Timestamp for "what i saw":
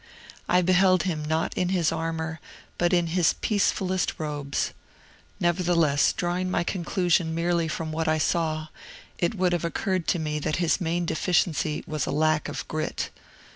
7.91-8.69